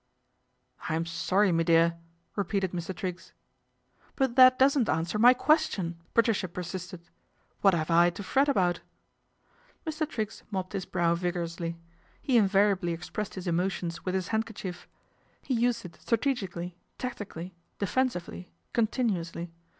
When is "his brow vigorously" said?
10.73-11.77